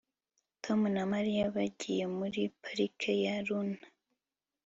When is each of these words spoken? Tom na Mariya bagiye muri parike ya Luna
Tom 0.63 0.79
na 0.95 1.03
Mariya 1.13 1.43
bagiye 1.55 2.03
muri 2.17 2.41
parike 2.63 3.11
ya 3.23 3.35
Luna 3.47 3.81